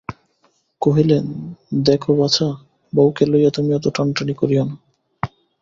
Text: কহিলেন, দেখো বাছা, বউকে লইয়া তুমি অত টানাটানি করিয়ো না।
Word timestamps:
কহিলেন, 0.81 1.25
দেখো 1.83 2.11
বাছা, 2.13 2.47
বউকে 2.93 3.23
লইয়া 3.25 3.49
তুমি 3.49 3.71
অত 3.73 3.85
টানাটানি 3.95 4.33
করিয়ো 4.33 4.63
না। 4.65 4.75